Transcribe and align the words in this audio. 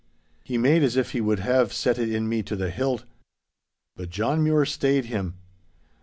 He 0.43 0.57
made 0.57 0.81
as 0.81 0.97
if 0.97 1.11
he 1.11 1.21
would 1.21 1.37
have 1.41 1.71
set 1.71 1.99
it 1.99 2.11
in 2.11 2.27
me 2.27 2.41
to 2.41 2.55
the 2.55 2.71
hilt. 2.71 3.03
But 3.95 4.09
John 4.09 4.43
Mure 4.43 4.65
stayed 4.65 5.05
him. 5.05 5.35